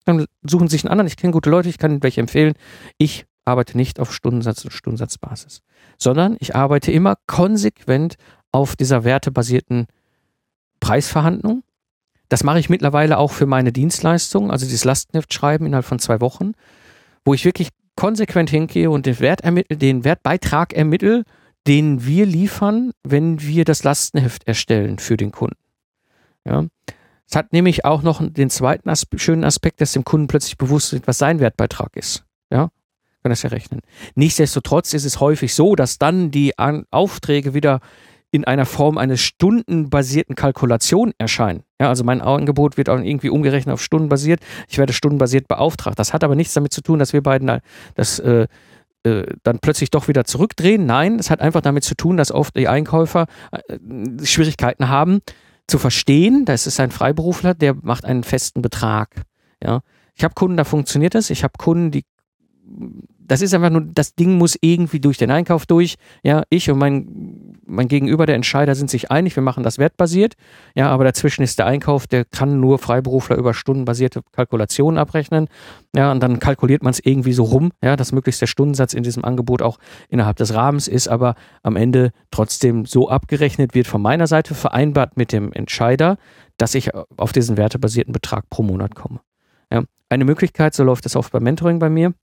[0.05, 2.53] Dann suchen Sie sich einen anderen, ich kenne gute Leute, ich kann welche empfehlen.
[2.97, 5.61] Ich arbeite nicht auf Stundensatz und Stundensatzbasis,
[5.97, 8.15] sondern ich arbeite immer konsequent
[8.51, 9.87] auf dieser wertebasierten
[10.79, 11.63] Preisverhandlung.
[12.29, 16.21] Das mache ich mittlerweile auch für meine Dienstleistung, also dieses Lastenheft schreiben innerhalb von zwei
[16.21, 16.53] Wochen,
[17.25, 21.23] wo ich wirklich konsequent hingehe und den, Wert ermittle, den Wertbeitrag ermittle,
[21.67, 25.57] den wir liefern, wenn wir das Lastenheft erstellen für den Kunden.
[26.45, 26.65] Ja.
[27.29, 30.91] Es hat nämlich auch noch den zweiten As schönen Aspekt, dass dem Kunden plötzlich bewusst
[30.93, 32.25] wird, was sein Wertbeitrag ist.
[32.51, 32.69] Ja,
[33.23, 33.79] kann das ja rechnen.
[34.15, 37.79] Nichtsdestotrotz ist es häufig so, dass dann die An Aufträge wieder
[38.33, 41.61] in einer Form eines stundenbasierten Kalkulation erscheinen.
[41.79, 44.39] Ja, also mein Angebot wird auch irgendwie umgerechnet auf stundenbasiert.
[44.67, 45.99] Ich werde stundenbasiert beauftragt.
[45.99, 47.59] Das hat aber nichts damit zu tun, dass wir beiden
[47.93, 48.47] das äh,
[49.03, 50.87] äh, dann plötzlich doch wieder zurückdrehen.
[50.87, 53.77] Nein, es hat einfach damit zu tun, dass oft die Einkäufer äh,
[54.25, 55.19] Schwierigkeiten haben
[55.67, 56.45] zu verstehen.
[56.45, 59.09] Das ist ein Freiberufler, der macht einen festen Betrag.
[59.63, 59.81] Ja,
[60.15, 61.29] ich habe Kunden, da funktioniert das.
[61.29, 62.03] Ich habe Kunden, die
[63.25, 65.95] das ist einfach nur, das Ding muss irgendwie durch den Einkauf durch.
[66.23, 70.35] Ja, ich und mein, mein Gegenüber, der Entscheider, sind sich einig, wir machen das wertbasiert.
[70.75, 75.47] Ja, aber dazwischen ist der Einkauf, der kann nur Freiberufler über stundenbasierte Kalkulationen abrechnen.
[75.95, 79.03] Ja, und dann kalkuliert man es irgendwie so rum, ja, dass möglichst der Stundensatz in
[79.03, 84.01] diesem Angebot auch innerhalb des Rahmens ist, aber am Ende trotzdem so abgerechnet wird von
[84.01, 86.17] meiner Seite, vereinbart mit dem Entscheider,
[86.57, 89.21] dass ich auf diesen wertebasierten Betrag pro Monat komme.
[89.71, 92.13] Ja, eine Möglichkeit, so läuft das oft beim Mentoring bei mir,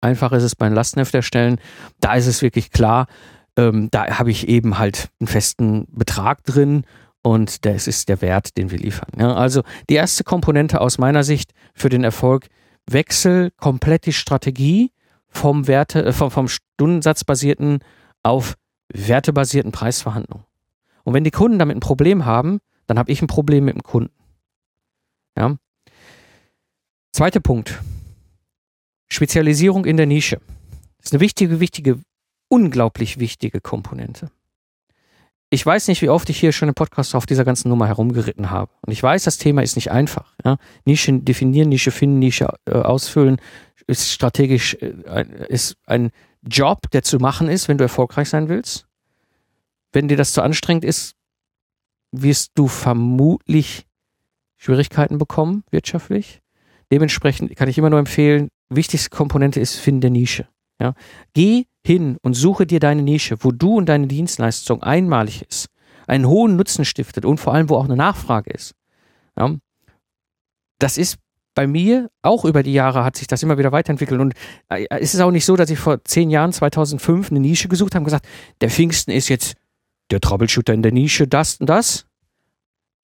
[0.00, 1.60] Einfach ist es beim Lastenheft erstellen.
[1.98, 3.08] Da ist es wirklich klar,
[3.58, 6.84] ähm, da habe ich eben halt einen festen Betrag drin
[7.22, 9.10] und das ist der Wert, den wir liefern.
[9.18, 12.46] Ja, also die erste Komponente aus meiner Sicht für den Erfolg,
[12.86, 14.92] wechsel komplett die Strategie
[15.28, 17.80] vom Werte, äh, vom, vom Stundensatzbasierten
[18.22, 18.54] auf
[18.92, 20.46] wertebasierten Preisverhandlungen.
[21.02, 23.82] Und wenn die Kunden damit ein Problem haben, dann habe ich ein Problem mit dem
[23.82, 24.14] Kunden.
[25.36, 25.56] Ja.
[27.12, 27.82] Zweiter Punkt.
[29.08, 30.40] Spezialisierung in der Nische.
[30.98, 31.98] Das ist eine wichtige, wichtige,
[32.48, 34.30] unglaublich wichtige Komponente.
[35.50, 38.50] Ich weiß nicht, wie oft ich hier schon im Podcast auf dieser ganzen Nummer herumgeritten
[38.50, 38.70] habe.
[38.82, 40.34] Und ich weiß, das Thema ist nicht einfach.
[40.44, 40.58] Ja?
[40.84, 43.40] Nische definieren, Nische finden, Nische äh, ausfüllen,
[43.86, 46.10] ist strategisch, äh, ist ein
[46.42, 48.86] Job, der zu machen ist, wenn du erfolgreich sein willst.
[49.92, 51.14] Wenn dir das zu anstrengend ist,
[52.12, 53.86] wirst du vermutlich
[54.58, 56.42] Schwierigkeiten bekommen, wirtschaftlich.
[56.92, 60.46] Dementsprechend kann ich immer nur empfehlen, wichtigste Komponente ist, finde Nische.
[60.80, 60.94] Ja?
[61.34, 65.68] Geh hin und suche dir deine Nische, wo du und deine Dienstleistung einmalig ist,
[66.06, 68.74] einen hohen Nutzen stiftet und vor allem, wo auch eine Nachfrage ist.
[69.36, 69.56] Ja?
[70.78, 71.18] Das ist
[71.54, 74.32] bei mir auch über die Jahre hat sich das immer wieder weiterentwickelt und
[74.68, 77.96] äh, es ist auch nicht so, dass ich vor zehn Jahren, 2005, eine Nische gesucht
[77.96, 78.28] habe und gesagt,
[78.60, 79.56] der Pfingsten ist jetzt
[80.12, 82.06] der Troubleshooter in der Nische, das und das.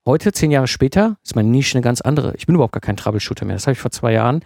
[0.07, 2.35] Heute, zehn Jahre später, ist meine Nische eine ganz andere.
[2.37, 3.57] Ich bin überhaupt gar kein Troubleshooter mehr.
[3.57, 4.45] Das habe ich vor zwei Jahren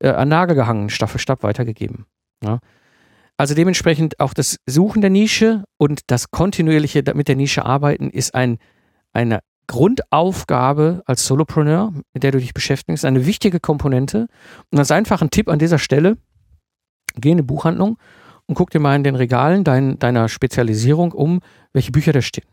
[0.00, 2.06] äh, an Nagel gehangen, Staffel Stab weitergegeben.
[2.44, 2.58] Ja.
[3.36, 8.34] Also dementsprechend auch das Suchen der Nische und das kontinuierliche mit der Nische arbeiten ist
[8.34, 8.58] ein,
[9.12, 14.28] eine Grundaufgabe als Solopreneur, mit der du dich beschäftigst, eine wichtige Komponente.
[14.70, 16.16] Und als einfachen Tipp an dieser Stelle,
[17.16, 17.98] geh in eine Buchhandlung
[18.46, 21.40] und guck dir mal in den Regalen dein, deiner Spezialisierung um,
[21.72, 22.46] welche Bücher da stehen.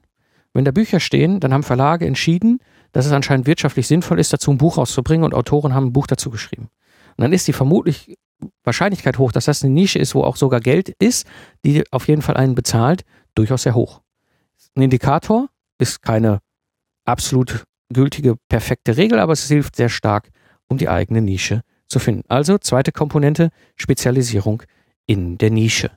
[0.54, 2.60] Wenn da Bücher stehen, dann haben Verlage entschieden,
[2.91, 6.08] dass es anscheinend wirtschaftlich sinnvoll ist, dazu ein Buch rauszubringen und Autoren haben ein Buch
[6.08, 6.69] dazu geschrieben.
[7.17, 8.17] Und dann ist die vermutlich
[8.63, 11.27] Wahrscheinlichkeit hoch, dass das eine Nische ist, wo auch sogar Geld ist,
[11.65, 13.03] die auf jeden Fall einen bezahlt,
[13.36, 14.01] durchaus sehr hoch.
[14.75, 16.39] Ein Indikator ist keine
[17.06, 20.29] absolut gültige, perfekte Regel, aber es hilft sehr stark,
[20.67, 22.23] um die eigene Nische zu finden.
[22.27, 24.63] Also zweite Komponente, Spezialisierung
[25.06, 25.91] in der Nische.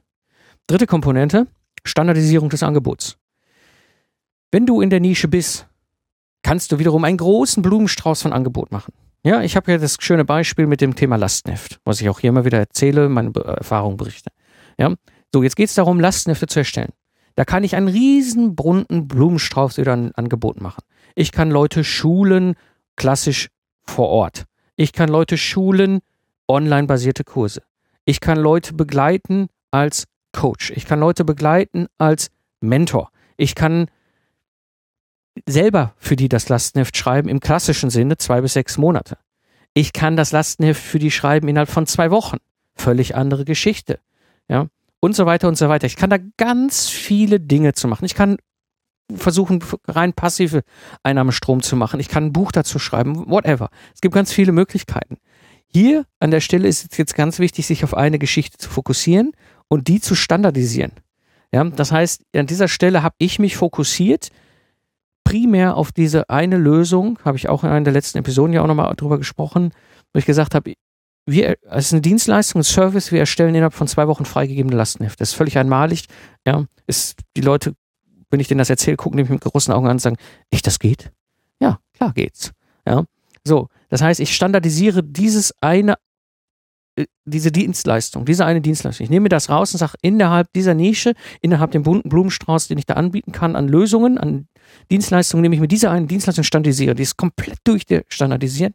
[0.67, 1.47] Dritte Komponente,
[1.85, 3.17] Standardisierung des Angebots.
[4.51, 5.67] Wenn du in der Nische bist,
[6.43, 8.93] kannst du wiederum einen großen Blumenstrauß von Angebot machen.
[9.27, 12.29] Ja, ich habe ja das schöne Beispiel mit dem Thema Lastenheft, was ich auch hier
[12.29, 14.31] immer wieder erzähle, meine Erfahrungen berichte.
[14.79, 14.95] Ja,
[15.35, 16.93] So, jetzt geht es darum, Lastenhefte zu erstellen.
[17.35, 20.81] Da kann ich einen riesen bunten Blumenstrauß wieder ein Angebot machen.
[21.17, 22.55] Ich kann Leute schulen,
[22.95, 23.49] klassisch
[23.83, 24.45] vor Ort.
[24.77, 26.03] Ich kann Leute schulen,
[26.47, 27.63] online-basierte Kurse.
[28.05, 30.71] Ich kann Leute begleiten als Coach.
[30.71, 33.11] Ich kann Leute begleiten als Mentor.
[33.37, 33.91] Ich kann
[35.45, 39.19] selber für die das Lastenheft schreiben, im klassischen Sinne zwei bis sechs Monate.
[39.75, 42.39] Ich kann das Lastenheft für die schreiben innerhalb von zwei Wochen.
[42.75, 43.99] Völlig andere Geschichte.
[44.49, 44.69] Ja.
[45.01, 45.87] Und so weiter und so weiter.
[45.87, 48.07] Ich kann da ganz viele Dinge zu machen.
[48.07, 48.39] Ich kann
[49.15, 50.63] versuchen, rein passive
[51.03, 52.01] Einnahmestrom zu machen.
[52.01, 53.69] Ich kann ein Buch dazu schreiben, whatever.
[53.95, 55.19] Es gibt ganz viele Möglichkeiten.
[55.69, 59.33] Hier an der Stelle ist es jetzt ganz wichtig, sich auf eine Geschichte zu fokussieren
[59.69, 60.93] und die zu standardisieren.
[61.53, 64.31] Ja, das heißt, an dieser Stelle habe ich mich fokussiert,
[65.27, 68.69] primär auf diese eine Lösung, habe ich auch in einer der letzten Episoden ja auch
[68.69, 69.73] nochmal drüber gesprochen,
[70.13, 70.75] wo ich gesagt habe,
[71.29, 75.19] wir, es ist eine Dienstleistung, ein Service, wir erstellen innerhalb von zwei Wochen freigegebene Lastenhefte.
[75.19, 76.05] Das ist völlig einmalig.
[76.47, 77.75] Ja, ist, die Leute,
[78.31, 80.17] wenn ich denen das erzähle, gucken mich mit großen Augen an und sagen,
[80.51, 81.11] echt, das geht?
[81.61, 82.53] Ja, klar geht's.
[82.87, 83.03] Ja,
[83.43, 83.67] so.
[83.89, 85.97] Das heißt, ich standardisiere dieses eine
[87.25, 89.05] diese Dienstleistung, diese eine Dienstleistung.
[89.05, 92.79] Ich nehme mir das raus und sage, innerhalb dieser Nische, innerhalb dem bunten Blumenstrauß, den
[92.79, 94.49] ich da anbieten kann, an Lösungen, an
[94.91, 96.95] Dienstleistungen, nehme ich mir diese eine Dienstleistung standardisiere.
[96.95, 98.75] Die ist komplett durchstandardisiert.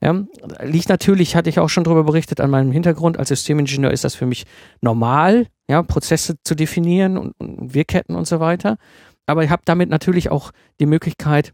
[0.00, 0.24] Ja,
[0.64, 3.18] liegt natürlich, hatte ich auch schon darüber berichtet, an meinem Hintergrund.
[3.18, 4.46] Als Systemingenieur ist das für mich
[4.80, 8.78] normal, ja, Prozesse zu definieren und, und Wirkketten und so weiter.
[9.26, 11.52] Aber ich habe damit natürlich auch die Möglichkeit,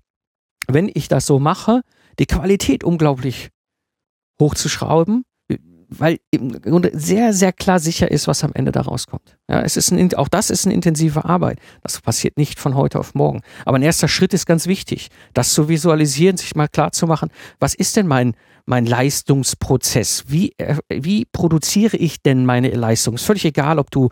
[0.67, 1.83] wenn ich das so mache,
[2.19, 3.51] die Qualität unglaublich
[4.41, 5.25] hochzuschrauben
[5.89, 9.39] weil im Grunde sehr, sehr klar sicher ist, was am Ende da rauskommt.
[9.49, 11.59] Ja, es ist ein, auch das ist eine intensive Arbeit.
[11.83, 13.41] Das passiert nicht von heute auf morgen.
[13.65, 17.31] Aber ein erster Schritt ist ganz wichtig, das zu visualisieren, sich mal klar zu machen,
[17.59, 18.35] was ist denn mein,
[18.67, 20.25] mein Leistungsprozess?
[20.29, 23.15] Wie, äh, wie produziere ich denn meine Leistung?
[23.15, 24.11] Ist völlig egal, ob du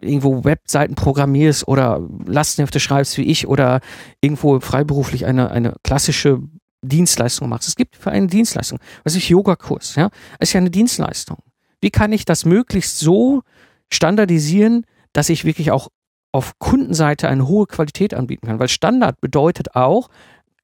[0.00, 3.80] irgendwo Webseiten programmierst oder Lastenhefte schreibst wie ich oder
[4.20, 6.40] irgendwo freiberuflich eine, eine klassische
[6.82, 7.68] Dienstleistung machst.
[7.68, 11.38] Es gibt für eine Dienstleistung, was ich Yogakurs, ja, ist ja eine Dienstleistung.
[11.80, 13.42] Wie kann ich das möglichst so
[13.90, 15.88] standardisieren, dass ich wirklich auch
[16.32, 18.58] auf Kundenseite eine hohe Qualität anbieten kann?
[18.58, 20.08] Weil Standard bedeutet auch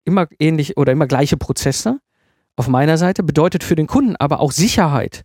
[0.04, 2.00] immer ähnlich oder immer gleiche Prozesse
[2.56, 5.24] auf meiner Seite, bedeutet für den Kunden aber auch Sicherheit.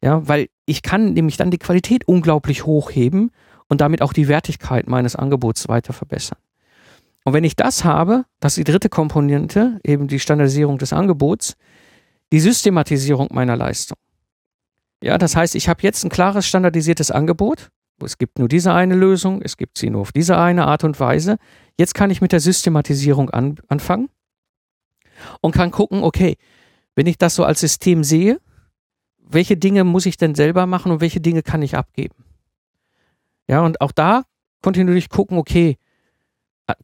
[0.00, 3.32] Ja, weil ich kann nämlich dann die Qualität unglaublich hochheben
[3.68, 6.38] und damit auch die Wertigkeit meines Angebots weiter verbessern.
[7.28, 11.56] Und wenn ich das habe, das ist die dritte Komponente, eben die Standardisierung des Angebots,
[12.32, 13.98] die Systematisierung meiner Leistung.
[15.02, 17.68] Ja, das heißt, ich habe jetzt ein klares standardisiertes Angebot.
[18.02, 20.98] Es gibt nur diese eine Lösung, es gibt sie nur auf diese eine Art und
[21.00, 21.36] Weise.
[21.76, 24.08] Jetzt kann ich mit der Systematisierung an, anfangen
[25.42, 26.38] und kann gucken, okay,
[26.94, 28.40] wenn ich das so als System sehe,
[29.18, 32.24] welche Dinge muss ich denn selber machen und welche Dinge kann ich abgeben?
[33.46, 34.22] Ja, und auch da
[34.62, 35.76] kontinuierlich gucken, okay,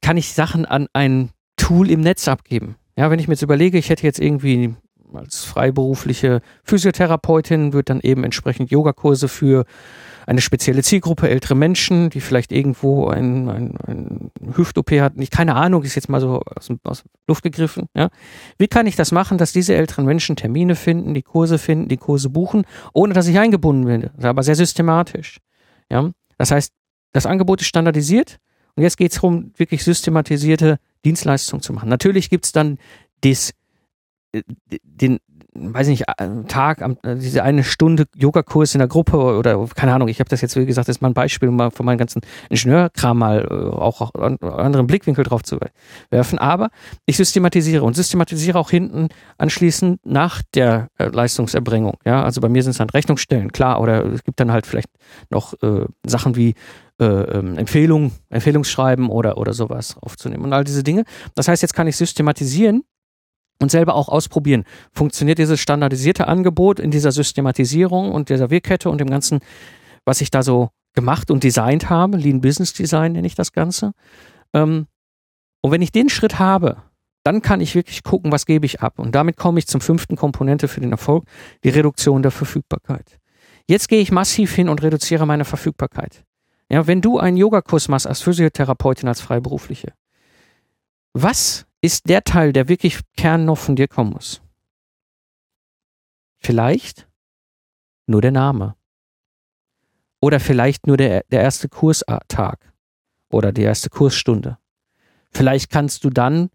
[0.01, 2.77] kann ich Sachen an ein Tool im Netz abgeben.
[2.97, 4.75] Ja, wenn ich mir jetzt überlege, ich hätte jetzt irgendwie
[5.13, 9.65] als freiberufliche Physiotherapeutin, würde dann eben entsprechend Yogakurse für
[10.27, 15.21] eine spezielle Zielgruppe, ältere Menschen, die vielleicht irgendwo ein, ein, ein Hüft-OP hatten.
[15.21, 17.87] Ich keine Ahnung, ist jetzt mal so aus, aus Luft gegriffen.
[17.95, 18.09] Ja.
[18.59, 21.99] Wie kann ich das machen, dass diese älteren Menschen Termine finden, die Kurse finden, die
[21.99, 24.25] Kurse buchen, ohne dass ich eingebunden bin?
[24.25, 25.39] aber sehr systematisch.
[25.91, 26.11] Ja.
[26.39, 26.73] Das heißt,
[27.13, 28.39] das Angebot ist standardisiert
[28.77, 31.89] und jetzt geht es darum, wirklich systematisierte Dienstleistungen zu machen.
[31.89, 32.79] Natürlich gibt es dann
[33.23, 33.53] des,
[34.33, 34.43] äh,
[34.83, 35.21] den,
[35.55, 40.09] weiß nicht, äh, Tag, äh, diese eine Stunde Yogakurs in der Gruppe oder keine Ahnung,
[40.09, 41.99] ich habe das jetzt, wie gesagt, das ist mal ein Beispiel, um mal von meinem
[41.99, 45.61] ganzen Ingenieurkram mal auch einen anderen Blickwinkel drauf zu
[46.11, 46.41] werfen.
[46.41, 46.71] Aber
[47.07, 49.09] ich systematisiere und systematisiere auch hinten
[49.39, 51.99] anschließend nach der Leistungserbringung.
[52.05, 54.89] Ja, also bei mir sind es dann Rechnungsstellen, klar, oder es gibt dann halt vielleicht
[55.31, 56.55] noch äh, Sachen wie
[57.01, 61.05] äh, ähm, Empfehlungen, Empfehlungsschreiben oder, oder sowas aufzunehmen und all diese Dinge.
[61.35, 62.85] Das heißt, jetzt kann ich systematisieren
[63.61, 64.65] und selber auch ausprobieren.
[64.93, 69.41] Funktioniert dieses standardisierte Angebot in dieser Systematisierung und dieser Wirkkette und dem Ganzen,
[70.05, 72.17] was ich da so gemacht und designt habe?
[72.17, 73.93] Lean Business Design nenne ich das Ganze.
[74.53, 74.87] Ähm,
[75.63, 76.77] und wenn ich den Schritt habe,
[77.25, 78.99] dann kann ich wirklich gucken, was gebe ich ab.
[78.99, 81.25] Und damit komme ich zum fünften Komponente für den Erfolg,
[81.65, 83.19] die Reduktion der Verfügbarkeit.
[83.67, 86.25] Jetzt gehe ich massiv hin und reduziere meine Verfügbarkeit.
[86.75, 89.95] Ja, wenn du einen Yogakurs machst als Physiotherapeutin, als Freiberufliche,
[91.13, 94.43] was ist der Teil, der wirklich Kern noch von dir kommen muss?
[96.39, 97.09] Vielleicht
[98.07, 98.75] nur der Name.
[100.21, 102.73] Oder vielleicht nur der, der erste Kurstag
[103.31, 104.59] oder die erste Kursstunde.
[105.31, 106.51] Vielleicht kannst du dann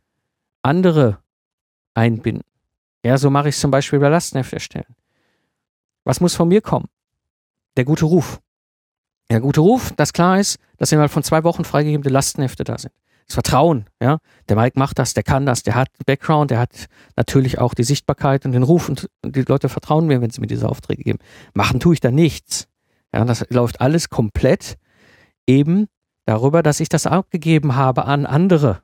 [0.62, 1.24] andere
[1.94, 2.44] einbinden.
[3.06, 4.98] Ja, so mache ich es zum Beispiel bei Lastenheft erstellen.
[6.04, 6.90] Was muss von mir kommen?
[7.78, 8.42] Der gute Ruf.
[9.30, 12.94] Der gute Ruf, das klar ist, dass innerhalb von zwei Wochen freigegebene Lastenhefte da sind.
[13.28, 14.18] Das Vertrauen, ja.
[14.48, 17.84] Der Mike macht das, der kann das, der hat Background, der hat natürlich auch die
[17.84, 21.20] Sichtbarkeit und den Ruf und die Leute vertrauen mir, wenn sie mir diese Aufträge geben.
[21.54, 22.68] Machen tue ich da nichts.
[23.14, 24.78] Ja, das läuft alles komplett
[25.46, 25.88] eben
[26.26, 28.82] darüber, dass ich das abgegeben habe an andere.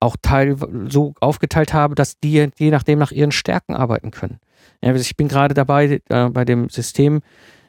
[0.00, 0.56] Auch Teil
[0.88, 4.38] so aufgeteilt habe, dass die je nachdem nach ihren Stärken arbeiten können.
[4.80, 7.20] Ja, ich bin gerade dabei, äh, bei dem System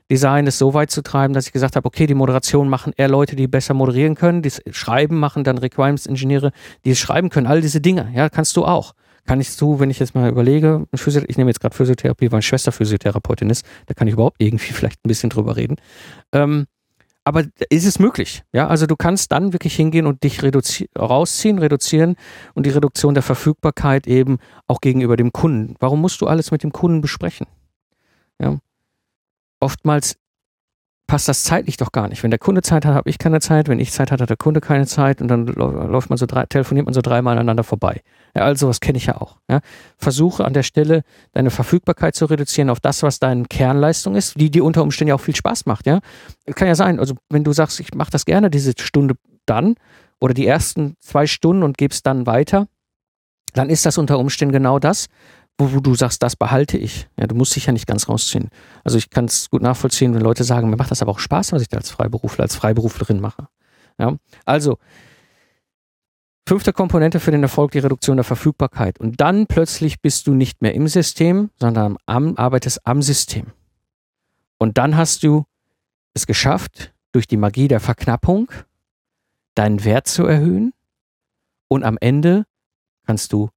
[0.09, 3.07] Design es so weit zu treiben, dass ich gesagt habe, okay, die Moderation machen eher
[3.07, 6.51] Leute, die besser moderieren können, die Schreiben machen dann Requirements-Ingenieure,
[6.85, 8.93] die es schreiben können, all diese Dinge, ja, kannst du auch.
[9.25, 12.41] Kann ich du, wenn ich jetzt mal überlege, ich nehme jetzt gerade Physiotherapie, weil meine
[12.41, 15.75] Schwester Physiotherapeutin ist, da kann ich überhaupt irgendwie vielleicht ein bisschen drüber reden.
[16.33, 16.65] Ähm,
[17.23, 18.43] aber ist es möglich?
[18.53, 22.15] Ja, also du kannst dann wirklich hingehen und dich reduzi rausziehen, reduzieren
[22.55, 25.75] und die Reduktion der Verfügbarkeit eben auch gegenüber dem Kunden.
[25.79, 27.45] Warum musst du alles mit dem Kunden besprechen?
[28.41, 28.57] Ja,
[29.59, 30.15] oftmals
[31.09, 32.21] passt das zeitlich doch gar nicht.
[32.21, 33.67] Wenn der Kunde Zeit hat, habe ich keine Zeit.
[33.67, 36.45] Wenn ich Zeit hatte, hat der Kunde keine Zeit und dann läuft man so drei,
[36.45, 38.01] telefoniert man so dreimal aneinander vorbei.
[38.35, 39.37] Ja, also was kenne ich ja auch.
[39.49, 39.61] Ja.
[39.97, 44.51] Versuche an der Stelle deine Verfügbarkeit zu reduzieren auf das, was deine Kernleistung ist, die
[44.51, 45.87] dir unter Umständen ja auch viel Spaß macht.
[45.87, 45.99] Ja,
[46.53, 46.99] kann ja sein.
[46.99, 49.15] Also wenn du sagst, ich mache das gerne diese Stunde
[49.47, 49.75] dann
[50.21, 52.67] oder die ersten zwei Stunden und gibst dann weiter,
[53.53, 55.07] dann ist das unter Umständen genau das,
[55.59, 57.07] wo, wo du sagst, das behalte ich.
[57.19, 58.49] Ja, du musst dich ja nicht ganz rausziehen.
[58.83, 61.51] Also ich kann es gut nachvollziehen, wenn Leute sagen, mir macht das aber auch Spaß,
[61.51, 63.49] was ich da als Freiberufler, als Freiberuflerin mache.
[63.99, 64.77] Ja, also
[66.47, 68.99] fünfte Komponente für den Erfolg die Reduktion der Verfügbarkeit.
[68.99, 73.47] Und dann plötzlich bist du nicht mehr im System, sondern am, arbeitest am System.
[74.57, 75.45] Und dann hast du
[76.13, 78.51] es geschafft, durch die Magie der Verknappung
[79.55, 80.73] deinen Wert zu erhöhen.
[81.67, 82.45] Und am Ende
[83.05, 83.49] kannst du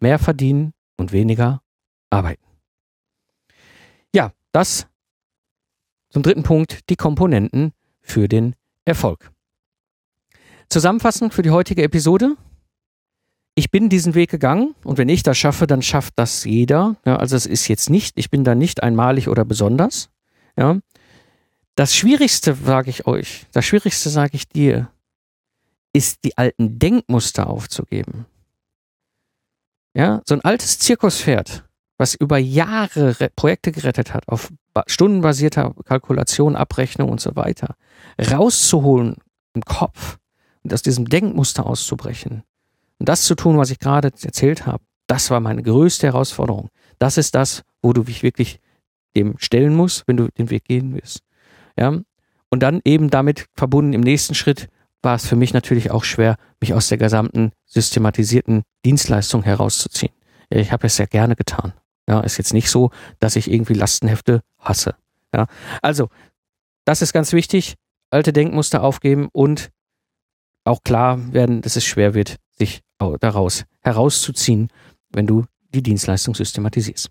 [0.00, 1.62] mehr verdienen und weniger
[2.10, 2.44] arbeiten.
[4.14, 4.86] Ja, das
[6.10, 9.30] zum dritten Punkt die Komponenten für den Erfolg.
[10.68, 12.36] Zusammenfassend für die heutige Episode.
[13.54, 16.96] Ich bin diesen Weg gegangen und wenn ich das schaffe, dann schafft das jeder.
[17.04, 20.10] Ja, also es ist jetzt nicht, ich bin da nicht einmalig oder besonders.
[20.56, 20.78] Ja.
[21.74, 24.90] Das Schwierigste, sage ich euch, das Schwierigste sage ich dir,
[25.92, 28.26] ist die alten Denkmuster aufzugeben.
[29.94, 31.64] Ja, so ein altes Zirkuspferd,
[31.98, 34.52] was über Jahre Projekte gerettet hat, auf
[34.86, 37.76] stundenbasierter Kalkulation, Abrechnung und so weiter,
[38.18, 39.16] rauszuholen
[39.54, 40.18] im Kopf
[40.62, 42.42] und aus diesem Denkmuster auszubrechen
[43.02, 46.68] und das zu tun, was ich gerade erzählt habe, das war meine größte Herausforderung.
[47.00, 48.60] Das ist das, wo du dich wirklich
[49.16, 51.24] dem stellen musst, wenn du den Weg gehen willst.
[51.76, 52.00] Ja,
[52.48, 54.68] und dann eben damit verbunden im nächsten Schritt
[55.02, 60.12] war es für mich natürlich auch schwer, mich aus der gesamten systematisierten Dienstleistung herauszuziehen.
[60.48, 61.72] Ich habe es sehr gerne getan.
[62.08, 64.96] Ja, ist jetzt nicht so, dass ich irgendwie Lastenhefte hasse.
[65.34, 65.46] Ja,
[65.80, 66.08] also,
[66.84, 67.74] das ist ganz wichtig.
[68.10, 69.70] Alte Denkmuster aufgeben und
[70.64, 72.82] auch klar werden, dass es schwer wird, sich
[73.20, 74.68] daraus herauszuziehen,
[75.10, 77.10] wenn du die Dienstleistung systematisierst.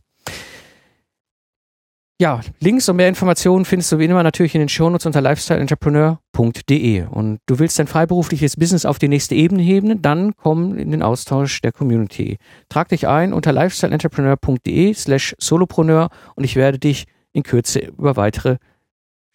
[2.21, 7.05] Ja, Links und mehr Informationen findest du wie immer natürlich in den Shownotes unter lifestyleentrepreneur.de.
[7.07, 11.01] Und du willst dein freiberufliches Business auf die nächste Ebene heben, dann komm in den
[11.01, 12.37] Austausch der Community.
[12.69, 18.57] Trag dich ein unter lifestyleentrepreneur.de slash solopreneur und ich werde dich in Kürze über weitere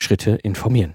[0.01, 0.95] Schritte informieren.